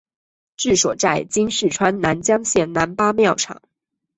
[0.57, 3.61] 治所在今四川南江县南八庙场。